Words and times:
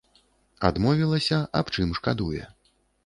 Адмовілася, 0.69 1.37
аб 1.59 1.65
чым 1.77 1.93
шкадуе. 2.01 2.43